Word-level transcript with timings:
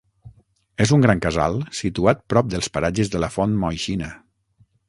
És 0.85 0.93
un 0.97 1.03
gran 1.05 1.21
casal 1.25 1.59
situat 1.81 2.25
prop 2.35 2.51
dels 2.55 2.73
paratges 2.79 3.15
de 3.17 3.25
la 3.25 3.33
Font 3.37 3.55
Moixina. 3.67 4.13